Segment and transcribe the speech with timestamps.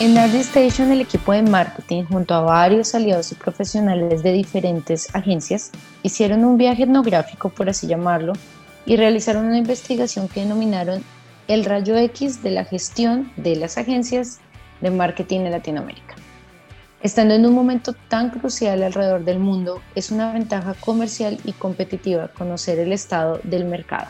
[0.00, 5.14] En Art Station, el equipo de marketing, junto a varios aliados y profesionales de diferentes
[5.14, 8.32] agencias, hicieron un viaje etnográfico, por así llamarlo,
[8.86, 11.04] y realizaron una investigación que denominaron
[11.48, 14.40] el rayo X de la gestión de las agencias
[14.80, 16.14] de marketing en Latinoamérica.
[17.02, 22.28] Estando en un momento tan crucial alrededor del mundo, es una ventaja comercial y competitiva
[22.28, 24.08] conocer el estado del mercado.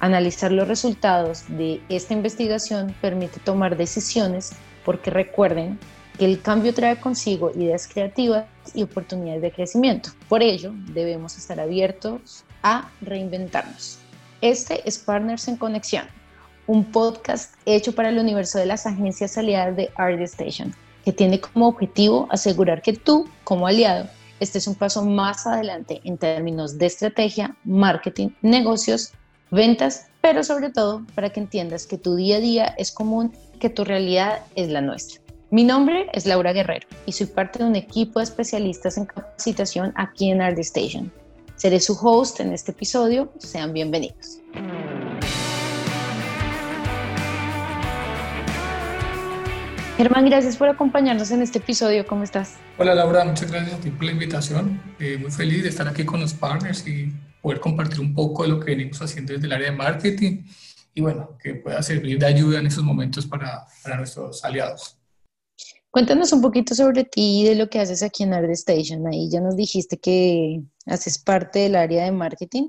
[0.00, 5.78] Analizar los resultados de esta investigación permite tomar decisiones porque recuerden
[6.18, 10.10] que el cambio trae consigo ideas creativas y oportunidades de crecimiento.
[10.28, 13.98] Por ello, debemos estar abiertos a reinventarnos.
[14.40, 16.04] Este es Partners en Conexión,
[16.66, 20.74] un podcast hecho para el universo de las agencias aliadas de Art Station,
[21.04, 24.08] que tiene como objetivo asegurar que tú, como aliado,
[24.40, 29.12] estés un paso más adelante en términos de estrategia, marketing, negocios,
[29.50, 33.70] ventas, pero sobre todo para que entiendas que tu día a día es común que
[33.70, 35.20] tu realidad es la nuestra.
[35.50, 39.92] Mi nombre es Laura Guerrero y soy parte de un equipo de especialistas en capacitación
[39.96, 41.12] aquí en Art Station.
[41.56, 43.32] Seré su host en este episodio.
[43.38, 44.40] Sean bienvenidos.
[49.98, 52.06] Germán, gracias por acompañarnos en este episodio.
[52.06, 52.54] ¿Cómo estás?
[52.78, 54.80] Hola Laura, muchas gracias a ti por la invitación.
[54.98, 58.48] Eh, muy feliz de estar aquí con los partners y poder compartir un poco de
[58.48, 60.44] lo que venimos haciendo desde el área de marketing
[60.94, 64.96] y bueno, que pueda servir de ayuda en esos momentos para, para nuestros aliados.
[65.90, 69.06] Cuéntanos un poquito sobre ti y de lo que haces aquí en Art Station.
[69.08, 72.68] Ahí ya nos dijiste que haces parte del área de marketing,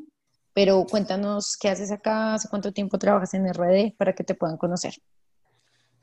[0.53, 4.57] pero cuéntanos qué haces acá, hace cuánto tiempo trabajas en RD para que te puedan
[4.57, 4.95] conocer.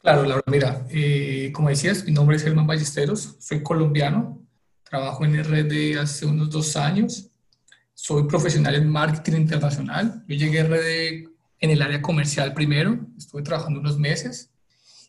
[0.00, 4.40] Claro, Laura, mira, eh, como decías, mi nombre es Germán Ballesteros, soy colombiano,
[4.84, 7.30] trabajo en RD hace unos dos años,
[7.94, 10.24] soy profesional en marketing internacional.
[10.28, 14.50] Yo llegué a RD en el área comercial primero, estuve trabajando unos meses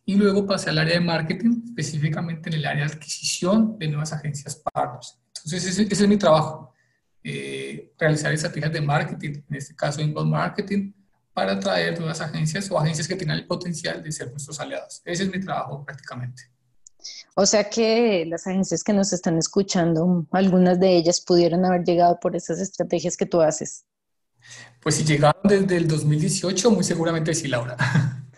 [0.06, 4.12] y luego pasé al área de marketing, específicamente en el área de adquisición de nuevas
[4.12, 5.20] agencias partners.
[5.38, 6.74] Entonces, ese, es mi trabajo,
[7.24, 10.92] eh, realizar estrategias de marketing, en este caso inbound marketing,
[11.32, 15.02] para atraer nuevas agencias o agencias que tengan el potencial de ser nuestros aliados.
[15.06, 16.44] Ese es mi trabajo prácticamente.
[17.36, 22.20] O sea que las agencias que nos están escuchando, algunas de ellas pudieron haber llegado
[22.20, 23.86] por esas estrategias que tú haces.
[24.82, 27.76] Pues si llegaron desde el 2018, muy seguramente sí, Laura.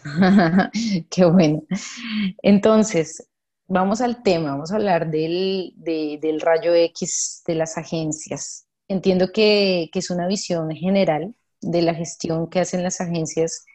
[1.10, 1.64] Qué bueno.
[2.42, 3.28] Entonces,
[3.68, 8.66] vamos al tema, vamos a hablar del, del rayo X de las agencias.
[8.88, 13.66] Entiendo que, que, es una visión general de la gestión que hacen las agencias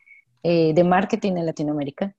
[0.42, 2.14] eh, de marketing en Latinoamérica.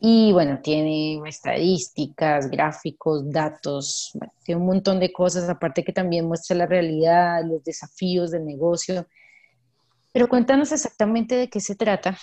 [0.00, 4.12] Y bueno, tiene estadísticas, gráficos, datos,
[4.44, 9.08] tiene un montón de cosas, aparte que también muestra la realidad, los desafíos del negocio.
[10.12, 12.18] Pero cuéntanos exactamente de qué se trata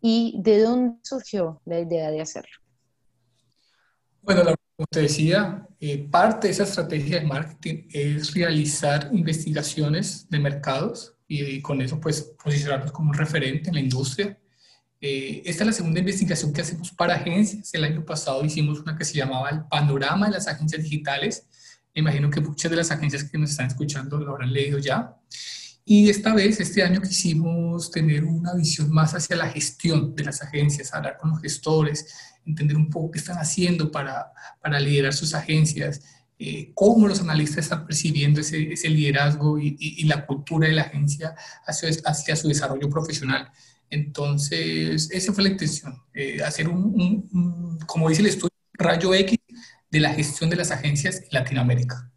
[0.00, 2.50] y de dónde surgió la idea de hacerlo.
[4.22, 10.38] Bueno, como te decía, eh, parte de esa estrategia de marketing es realizar investigaciones de
[10.38, 14.38] mercados y, con eso pues posicionarnos como un referente en la industria.
[15.00, 17.72] Eh, esta es la segunda investigación que hacemos para agencias.
[17.72, 21.46] El año pasado hicimos una que se llamaba el panorama de las agencias digitales.
[21.94, 25.16] Me imagino que muchas de las agencias que nos están escuchando lo habrán leído ya.
[25.92, 30.40] Y esta vez, este año, quisimos tener una visión más hacia la gestión de las
[30.40, 32.06] agencias, hablar con los gestores,
[32.46, 34.30] entender un poco qué están haciendo para,
[34.62, 36.00] para liderar sus agencias,
[36.38, 41.34] eh, cómo los analistas están percibiendo ese, ese liderazgo y, la cultura de la agencia
[41.66, 43.50] hacia, hacia, su desarrollo profesional.
[43.90, 49.40] Entonces, esa fue la intención, eh, hacer un, un, como dice el estudio, rayo X
[49.90, 52.12] de la gestión de las agencias en Latinoamérica.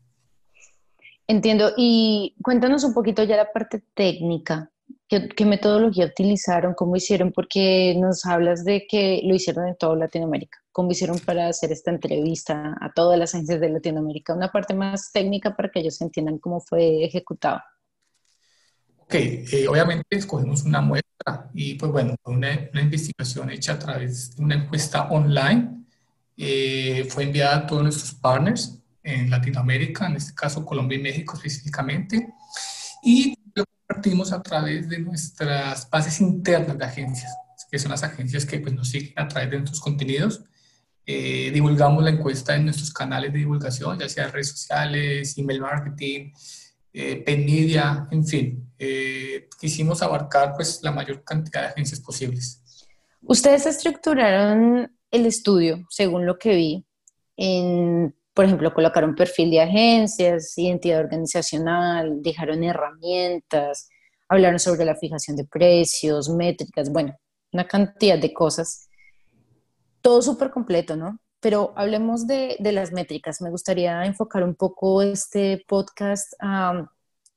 [1.27, 1.71] Entiendo.
[1.77, 4.69] Y cuéntanos un poquito ya la parte técnica.
[5.07, 6.73] ¿Qué, metodología utilizaron?
[6.73, 7.31] ¿Cómo hicieron?
[7.31, 10.57] Porque nos hablas de que lo hicieron en toda Latinoamérica.
[10.71, 14.33] ¿Cómo hicieron para hacer esta entrevista a todas las agencias de Latinoamérica?
[14.33, 17.61] Una parte más técnica para que ellos entiendan cómo fue ejecutado.
[18.97, 24.35] Ok, eh, obviamente escogimos una muestra y pues bueno, una, una investigación hecha a través
[24.35, 25.83] de una encuesta online.
[26.35, 31.35] Eh, fue enviada a todos nuestros partners en Latinoamérica, en este caso Colombia y México
[31.35, 32.33] específicamente,
[33.03, 37.35] y lo compartimos a través de nuestras bases internas de agencias,
[37.69, 40.43] que son las agencias que pues, nos siguen a través de nuestros contenidos.
[41.05, 46.31] Eh, divulgamos la encuesta en nuestros canales de divulgación, ya sea redes sociales, email marketing,
[46.93, 48.71] eh, media, en fin.
[48.79, 52.61] Eh, quisimos abarcar pues la mayor cantidad de agencias posibles.
[53.21, 56.85] Ustedes estructuraron el estudio, según lo que vi,
[57.35, 63.89] en por ejemplo, colocaron perfil de agencias, identidad organizacional, dejaron herramientas,
[64.27, 67.15] hablaron sobre la fijación de precios, métricas, bueno,
[67.51, 68.89] una cantidad de cosas.
[70.01, 71.19] Todo súper completo, ¿no?
[71.43, 73.41] pero hablemos de, las métricas.
[73.41, 76.89] Me gustaría enfocar un poco este podcast a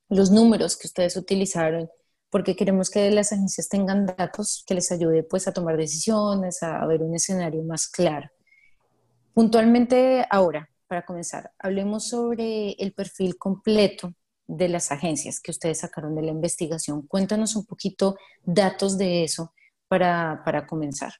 [0.09, 1.91] los números que ustedes utilizaron,
[2.31, 6.87] porque queremos que las agencias tengan datos que les ayude pues a tomar decisiones, a
[6.87, 8.31] ver un escenario más claro.
[9.35, 14.15] Puntualmente ahora, para comenzar, hablemos sobre el perfil completo
[14.47, 17.07] de las agencias que ustedes sacaron de la investigación.
[17.07, 19.53] Cuéntanos un poquito datos de eso
[19.89, 21.15] para, para comenzar.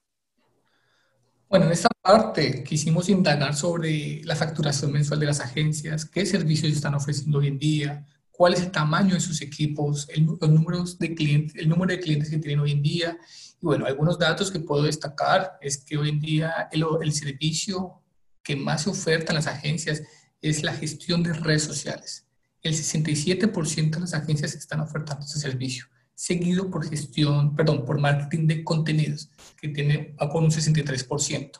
[1.49, 6.73] Bueno, en esta parte quisimos indagar sobre la facturación mensual de las agencias, qué servicios
[6.73, 10.99] están ofreciendo hoy en día, cuál es el tamaño de sus equipos, el, los números
[10.99, 13.17] de clientes, el número de clientes que tienen hoy en día.
[13.61, 18.01] Y bueno, algunos datos que puedo destacar es que hoy en día el, el servicio
[18.47, 20.01] que más se oferta en las agencias
[20.41, 22.27] es la gestión de redes sociales
[22.67, 28.47] el 67% de las agencias están ofertando ese servicio, seguido por gestión, perdón, por marketing
[28.47, 29.29] de contenidos,
[29.59, 31.51] que tiene con un 63%.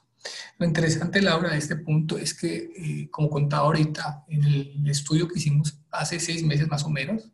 [0.58, 5.28] Lo interesante, Laura, de este punto es que, eh, como contaba ahorita, en el estudio
[5.28, 7.30] que hicimos hace seis meses más o menos,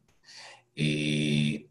[0.75, 1.67] eh,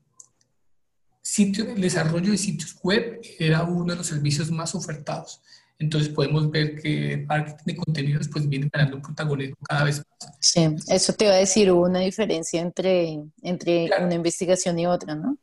[1.20, 5.43] sitio, el desarrollo de sitios web era uno de los servicios más ofertados.
[5.82, 9.99] Entonces podemos ver que el marketing de contenidos pues viene ganando un protagonismo cada vez
[9.99, 10.31] más.
[10.38, 15.17] Sí, eso te iba a decir, hubo una diferencia entre, entre una investigación y otra,
[15.17, 15.37] ¿no?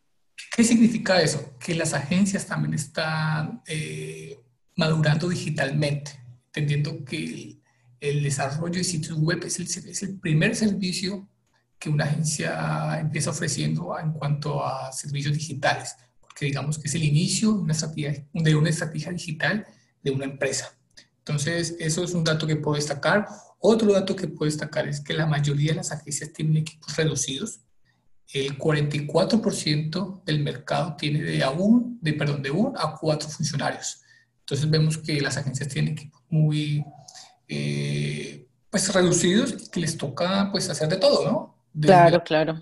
[0.55, 1.55] ¿Qué significa eso?
[1.59, 4.39] Que las agencias también están eh,
[4.77, 6.11] madurando digitalmente,
[6.45, 7.59] entendiendo que
[7.99, 11.27] el, desarrollo de sitios web es el, es el primer servicio
[11.77, 17.03] que una agencia empieza ofreciendo en cuanto a servicios digitales, porque digamos que es el
[17.03, 19.67] inicio de una estrategia, de una estrategia digital
[20.01, 20.77] de una empresa.
[21.19, 23.27] Entonces, eso es un dato que puedo destacar.
[23.59, 27.59] Otro dato que puedo destacar es que la mayoría de las agencias tienen equipos reducidos.
[28.33, 34.01] El 44% del mercado tiene de, a un, de, perdón, de un a cuatro funcionarios.
[34.39, 36.83] Entonces vemos que las agencias tienen equipos muy
[37.47, 41.55] eh, pues, reducidos y que les toca pues, hacer de todo, ¿no?
[41.79, 42.59] claro, claro.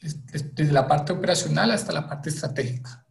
[0.00, 3.03] desde la parte operacional hasta la parte estratégica.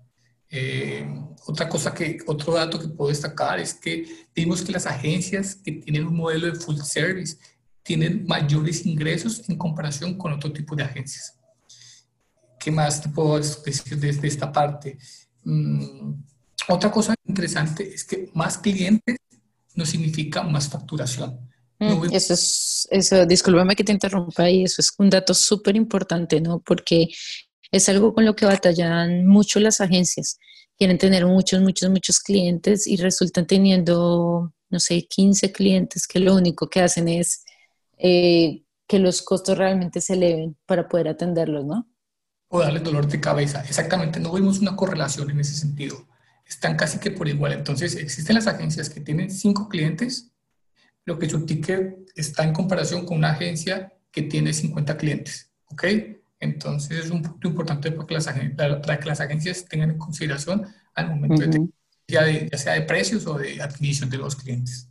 [0.55, 1.03] Eh,
[1.47, 5.71] otra cosa que, otro dato que puedo destacar es que vimos que las agencias que
[5.71, 7.38] tienen un modelo de full service
[7.81, 11.39] tienen mayores ingresos en comparación con otro tipo de agencias.
[12.59, 15.00] ¿Qué más te puedo decir desde esta parte?
[15.44, 16.13] Mm,
[16.69, 19.17] otra cosa interesante es que más clientes
[19.73, 21.50] no significa más facturación.
[21.79, 26.39] Mm, eso es, eso, discúlpame que te interrumpa ahí, eso es un dato súper importante,
[26.39, 26.59] ¿no?
[26.59, 27.07] Porque
[27.74, 30.38] es algo con lo que batallan mucho las agencias.
[30.78, 36.36] Quieren tener muchos, muchos, muchos clientes y resultan teniendo, no sé, 15 clientes que lo
[36.36, 37.44] único que hacen es
[37.98, 41.90] eh, que los costos realmente se eleven para poder atenderlos, ¿no?
[42.50, 43.64] O darle dolor de cabeza.
[43.68, 46.08] Exactamente, no vemos una correlación en ese sentido.
[46.46, 47.54] Están casi que por igual.
[47.54, 50.31] Entonces, existen las agencias que tienen 5 clientes,
[51.06, 55.52] lo que su ticket está en comparación con una agencia que tiene 50 clientes.
[55.72, 55.86] ¿Ok?
[56.44, 60.68] Entonces es un punto importante para que las, para que las agencias tengan en consideración
[60.94, 61.69] al momento de,
[62.07, 64.90] ya, ya sea de precios o de adquisición de los clientes.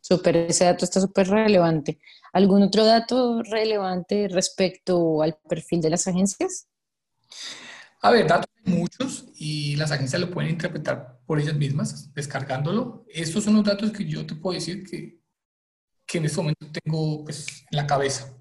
[0.00, 1.98] Súper, ese dato está súper relevante.
[2.32, 6.68] ¿Algún otro dato relevante respecto al perfil de las agencias?
[8.02, 13.04] A ver, datos hay muchos y las agencias lo pueden interpretar por ellas mismas, descargándolo.
[13.08, 15.18] Estos son los datos que yo te puedo decir que,
[16.06, 18.35] que en este momento tengo pues, en la cabeza.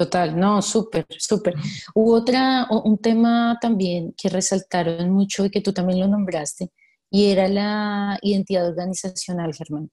[0.00, 1.52] Total, no, súper, súper.
[1.94, 6.72] Hubo otra, un tema también que resaltaron mucho y que tú también lo nombraste,
[7.10, 9.90] y era la identidad organizacional, Germán.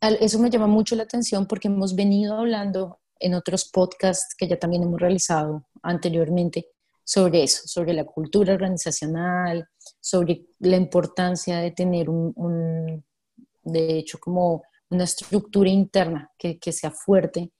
[0.00, 4.58] Eso me llama mucho la atención porque hemos venido hablando en otros podcasts que ya
[4.58, 6.66] también hemos realizado anteriormente
[7.04, 9.68] sobre eso, sobre la cultura organizacional,
[10.00, 13.04] sobre la importancia de tener un,
[13.62, 17.52] de hecho, como una estructura interna que, que sea fuerte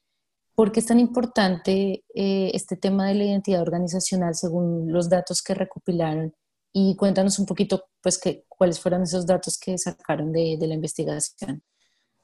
[0.59, 5.41] ¿Por qué es tan importante eh, este tema de la identidad organizacional según los datos
[5.41, 6.35] que recopilaron?
[6.73, 10.75] Y cuéntanos un poquito, pues, que, cuáles fueron esos datos que sacaron de, de la
[10.75, 11.63] investigación.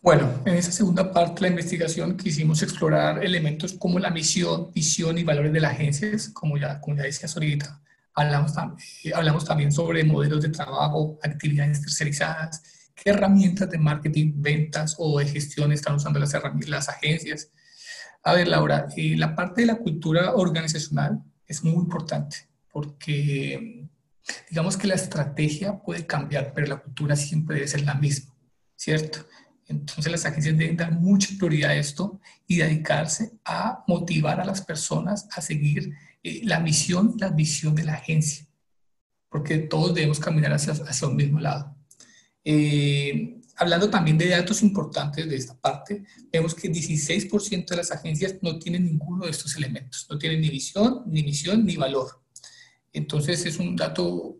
[0.00, 5.16] Bueno, en esa segunda parte de la investigación quisimos explorar elementos como la misión, visión
[5.16, 7.80] y valores de las agencias, como ya, como ya decías ahorita.
[8.14, 8.52] Hablamos,
[9.04, 12.64] eh, hablamos también sobre modelos de trabajo, actividades tercerizadas,
[12.96, 16.34] qué herramientas de marketing, ventas o de gestión están usando las,
[16.66, 17.52] las agencias,
[18.24, 23.86] a ver, Laura, eh, la parte de la cultura organizacional es muy importante porque
[24.48, 28.34] digamos que la estrategia puede cambiar, pero la cultura siempre debe ser la misma,
[28.76, 29.18] ¿cierto?
[29.68, 34.62] Entonces las agencias deben dar mucha prioridad a esto y dedicarse a motivar a las
[34.62, 38.46] personas a seguir eh, la misión la visión de la agencia,
[39.28, 41.76] porque todos debemos caminar hacia, hacia un mismo lado.
[42.42, 48.36] Eh, hablando también de datos importantes de esta parte, vemos que 16% de las agencias
[48.42, 52.22] no tienen ninguno de estos elementos, no tienen ni visión, ni misión, ni valor.
[52.92, 54.36] Entonces es un dato,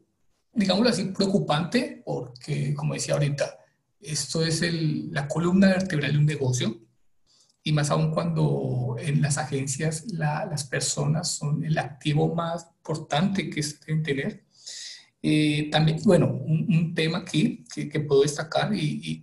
[0.53, 3.59] digámoslo así, preocupante porque, como decía ahorita,
[4.01, 6.81] esto es el, la columna vertebral de un negocio
[7.67, 13.63] y más aún cuando en las agencias las personas son el activo más importante que
[13.63, 14.44] se deben tener.
[15.27, 19.23] Eh, también, bueno, un, tema aquí que, que, puedo destacar y,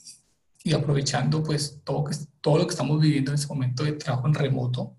[0.63, 2.05] y, aprovechando pues todo,
[2.41, 4.95] todo lo que estamos viviendo en este momento de trabajo en remoto,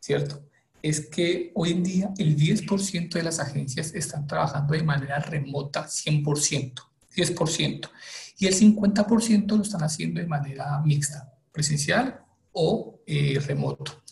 [0.00, 0.48] ¿cierto?
[0.80, 5.86] Es que hoy en día el 10% de las agencias están trabajando de manera remota
[5.86, 6.72] 100%,
[7.14, 7.90] 10%,
[8.38, 12.18] y el 50% lo están haciendo de manera mixta, presencial
[12.52, 14.02] o eh, remoto.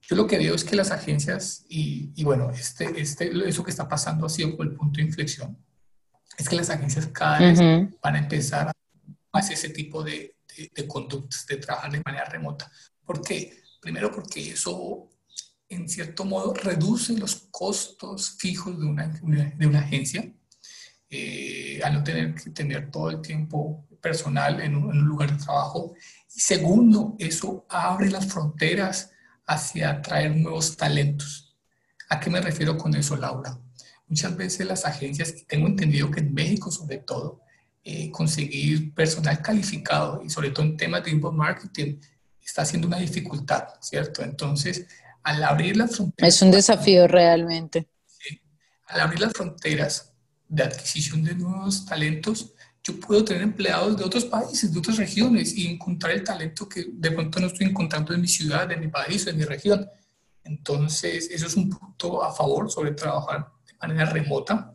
[0.00, 3.86] Yo lo que veo es que las agencias, y, bueno, este, este, eso que está
[3.86, 5.58] pasando ha sido por el punto de inflexión,
[6.42, 7.58] es que las agencias cada vez
[8.02, 10.36] van a empezar a hacer ese tipo de,
[10.74, 12.70] de, conductas, de trabajar de manera remota.
[13.04, 13.62] ¿Por qué?
[13.80, 15.08] Primero porque eso,
[15.68, 20.32] en cierto modo, reduce los costos fijos de una, de una agencia,
[21.08, 25.32] eh, al no tener que tener todo el tiempo personal en un, en un lugar
[25.32, 25.94] de trabajo.
[26.34, 29.10] Y segundo, eso abre las fronteras
[29.46, 31.56] hacia atraer nuevos talentos.
[32.08, 33.58] ¿A qué me refiero con eso, Laura?
[34.12, 37.40] Muchas veces las agencias, tengo entendido que en México sobre todo,
[37.82, 41.96] eh, conseguir personal calificado y sobre todo en temas de inbound marketing
[42.44, 44.22] está siendo una dificultad, ¿cierto?
[44.22, 44.86] Entonces,
[45.22, 46.34] al abrir las fronteras...
[46.34, 47.88] Es un desafío realmente.
[48.88, 50.12] al abrir las fronteras
[50.46, 52.52] de adquisición de nuevos talentos,
[52.84, 56.84] yo puedo tener empleados de otros países, de otras regiones y encontrar el talento que
[56.92, 59.88] de pronto no estoy encontrando en mi ciudad, en mi país o en mi región.
[60.44, 63.50] Entonces, eso es un punto a favor sobre trabajar
[63.88, 64.74] manera remota.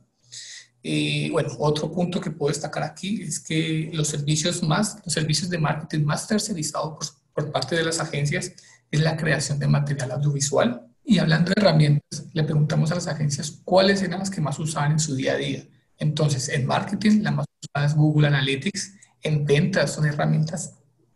[0.83, 5.49] Eh, bueno, otro punto que puedo destacar aquí es que los servicios más, los servicios
[5.49, 8.53] de marketing más tercerizados por, por parte de las agencias
[8.89, 10.83] es la creación de material audiovisual.
[11.03, 14.93] Y hablando de herramientas, le preguntamos a las agencias cuáles eran las que más usaban
[14.93, 15.63] en su día a día.
[15.97, 18.93] Entonces, en marketing, la más usada es Google Analytics.
[19.21, 20.73] En ventas son herramientas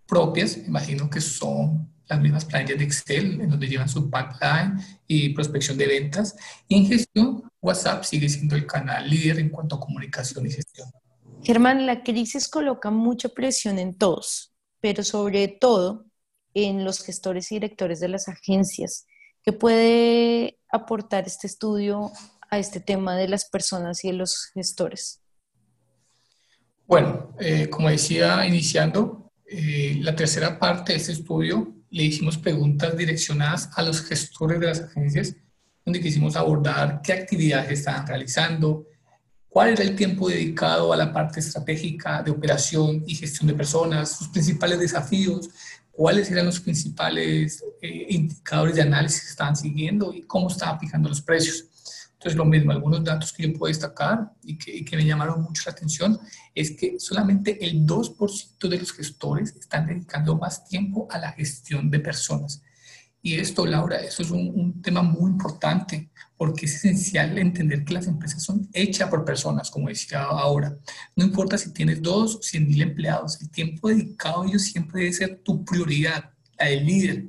[0.08, 5.30] propias, imagino que son las mismas planillas de Excel, en donde llevan su pipeline y
[5.30, 6.36] prospección de ventas.
[6.68, 10.90] Y en gestión, WhatsApp sigue siendo el canal líder en cuanto a comunicación y gestión.
[11.44, 16.06] Germán, la crisis coloca mucha presión en todos, pero sobre todo
[16.54, 19.06] en los gestores y directores de las agencias.
[19.44, 22.12] ¿Qué puede aportar este estudio
[22.50, 25.22] a este tema de las personas y de los gestores?
[26.86, 32.98] Bueno, eh, como decía iniciando, eh, la tercera parte de este estudio le hicimos preguntas
[32.98, 35.36] direccionadas a los gestores de las agencias,
[35.86, 38.88] donde quisimos abordar qué actividades estaban realizando,
[39.50, 44.18] cuál era el tiempo dedicado a la parte estratégica de operación y gestión de personas,
[44.18, 45.50] sus principales desafíos,
[45.92, 51.10] cuáles eran los principales eh, indicadores de análisis que estaban siguiendo y cómo estaban fijando
[51.10, 51.66] los precios.
[52.22, 55.72] Entonces, lo mismo, algunos datos que yo puedo destacar y que, me llamaron mucho la
[55.72, 56.20] atención
[56.54, 61.90] es que solamente el 2% de los gestores están dedicando más tiempo a la gestión
[61.90, 62.62] de personas.
[63.24, 67.96] Y esto, Laura, eso es un, un, tema muy importante porque es esencial entender que
[67.96, 70.78] las empresas son hechas por personas, como decía ahora.
[71.16, 75.02] No importa si tienes dos o cien mil empleados, el tiempo dedicado a ellos siempre
[75.02, 77.26] debe ser tu prioridad, la del líder.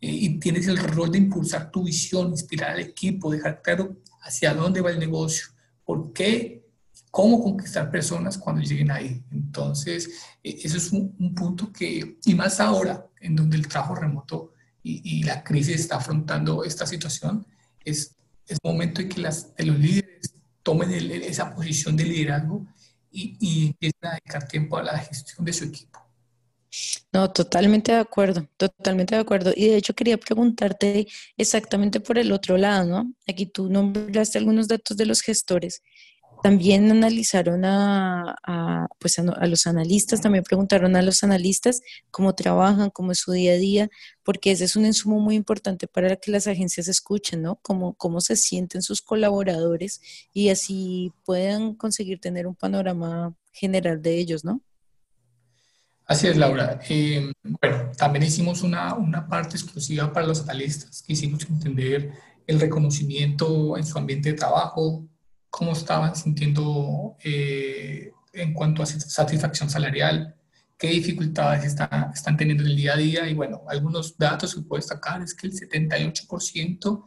[0.00, 4.54] Eh, y tienes el rol de impulsar tu visión, inspirar al equipo, dejar claro hacia
[4.54, 5.46] dónde va el negocio,
[5.84, 6.66] por qué,
[7.10, 9.22] cómo conquistar personas cuando lleguen ahí.
[9.30, 10.10] Entonces,
[10.42, 14.52] e, eso es un, punto que, y más ahora, en donde el trabajo remoto
[14.82, 17.46] y, la crisis está afrontando esta situación,
[17.84, 18.16] es,
[18.46, 22.66] es momento de que las, de los líderes tomen esa posición de liderazgo
[23.10, 26.03] y, y empiecen a dedicar tiempo a la gestión de su equipo.
[27.12, 29.52] No, totalmente de acuerdo, totalmente de acuerdo.
[29.54, 33.14] Y de hecho quería preguntarte exactamente por el otro lado, ¿no?
[33.28, 35.82] Aquí tú nombraste algunos datos de los gestores.
[36.42, 38.36] También analizaron a,
[38.98, 43.52] pues a, los analistas, también preguntaron a los analistas cómo trabajan, cómo es su día
[43.52, 43.88] a día,
[44.22, 47.58] porque ese es un insumo muy importante para que las agencias escuchen, ¿no?
[47.62, 50.02] Cómo, cómo se sienten sus colaboradores
[50.34, 54.60] y así puedan conseguir tener un panorama general de ellos, ¿no?
[56.06, 56.80] Así es, Laura.
[56.88, 61.02] Eh, bueno, también hicimos una, una, parte exclusiva para los analistas.
[61.02, 62.12] Quisimos entender
[62.46, 65.06] el reconocimiento en su ambiente de trabajo,
[65.48, 70.34] cómo estaban sintiendo eh, en cuanto a satisfacción salarial,
[70.76, 73.28] qué dificultades está, están teniendo en el día a día.
[73.30, 77.04] Y bueno, algunos datos que puedo destacar es que el 78%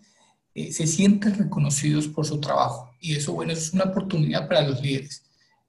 [0.55, 2.89] eh, se sienten reconocidos por su trabajo.
[2.99, 5.26] Y eso, bueno, es una oportunidad para los líderes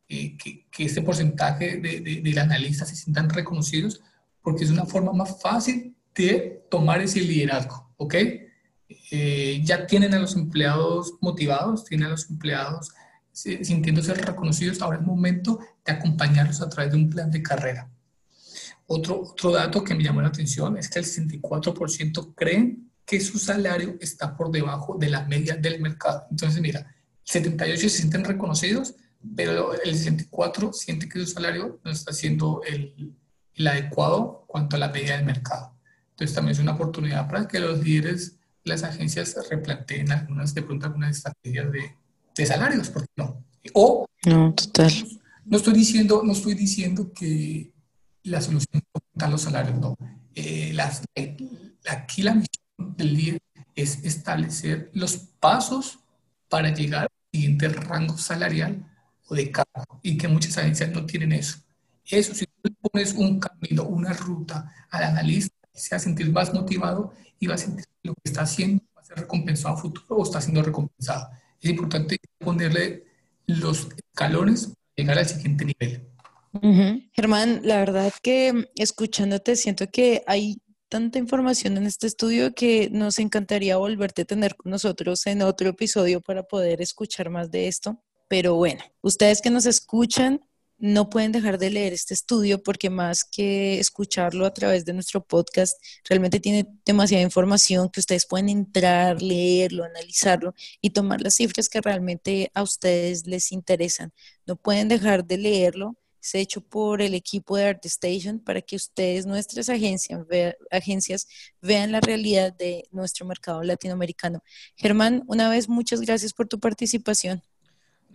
[0.09, 4.01] eh, que, que, este porcentaje de, de, de analistas se sientan reconocidos,
[4.43, 8.15] porque es una forma más fácil de tomar ese liderazgo, ¿ok?
[9.11, 12.91] Eh, ya tienen a los empleados motivados, tienen a los empleados
[13.33, 17.89] sintiéndose reconocidos, ahora es momento de acompañarlos a través de un plan de carrera.
[18.87, 23.39] Otro, otro dato que me llamó la atención es que el 64% creen que su
[23.39, 26.27] salario está por debajo de la media del mercado.
[26.31, 28.95] Entonces, mira, 78 se sienten reconocidos,
[29.37, 33.15] pero el 64 siente que su salario no está siendo el,
[33.55, 35.75] el adecuado cuanto a la media del mercado.
[36.11, 40.87] Entonces, también es una oportunidad para que los líderes las agencias replanteen algunas, de pronto
[40.87, 41.97] algunas estrategias de,
[42.37, 43.45] de salarios, ¿por qué no?
[43.73, 44.93] O, no, total.
[45.45, 47.73] No estoy diciendo, no estoy diciendo que
[48.23, 49.97] la solución es aumentar los salarios, no.
[50.35, 51.03] Eh, las,
[51.89, 53.41] aquí la misión del líder
[53.75, 56.01] es establecer los pasos
[56.49, 58.85] para llegar al siguiente rango salarial
[59.29, 61.59] o de cargo, y que muchas agencias no tienen eso.
[62.05, 66.53] Eso, si tú pones un camino, una ruta al analista, se va a sentir más
[66.53, 69.79] motivado y va a sentir que lo que está haciendo va a ser recompensado a
[69.79, 71.29] futuro o está siendo recompensado.
[71.61, 73.05] Es importante ponerle
[73.47, 76.05] los escalones para llegar al siguiente nivel.
[77.13, 83.19] Germán, la verdad que escuchándote siento que hay tanta información en este estudio que nos
[83.19, 88.03] encantaría volverte a tener con nosotros en otro episodio para poder escuchar más de esto.
[88.29, 90.41] Pero bueno, ustedes que nos escuchan,
[90.79, 95.25] no pueden dejar de leer este estudio porque más que escucharlo a través de nuestro
[95.25, 95.77] podcast,
[96.09, 101.81] realmente tiene demasiada información que ustedes pueden entrar, leerlo, analizarlo y tomar las cifras que
[101.81, 104.13] realmente a ustedes les interesan.
[104.47, 105.97] No pueden dejar de leerlo.
[106.23, 110.21] Es hecho por el equipo de ArtStation para que ustedes, nuestras agencias,
[110.71, 111.27] agencias,
[111.63, 114.43] vean la realidad de nuestro mercado latinoamericano.
[114.77, 117.43] Germán, una vez, muchas gracias por tu participación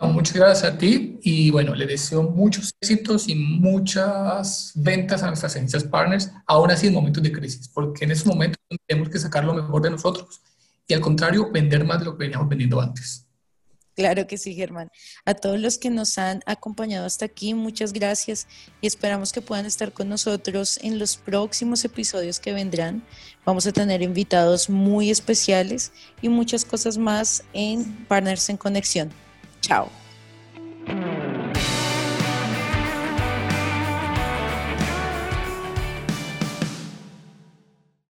[0.08, 5.56] muchas gracias a ti y bueno, le deseo muchos éxitos y muchas ventas a nuestras
[5.56, 8.58] agencias partners, aún así en momentos de crisis, porque en esos momentos
[8.88, 10.42] tenemos que sacar lo mejor de nosotros
[10.88, 13.26] y al contrario, vender más de lo que veníamos vendiendo antes.
[13.96, 14.90] Claro que sí, Germán.
[15.24, 18.48] A todos los que nos han acompañado hasta aquí, muchas gracias
[18.82, 23.04] y esperamos que puedan estar con nosotros en los próximos episodios que vendrán.
[23.46, 25.92] Vamos a tener invitados muy especiales
[26.24, 29.12] y muchas cosas más en Partners en Conexión.
[29.64, 29.90] Chao.